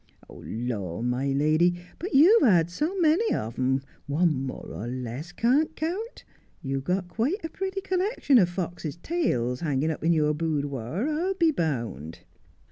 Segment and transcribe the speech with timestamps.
[0.29, 5.75] 'Lor, my lady, but you've had so many of 'em, one more or less can't
[5.75, 6.25] count.
[6.63, 11.35] You've got quite a pretty collection of foxes' tails hanging up in your boodwower, I'll
[11.35, 12.21] be bound.'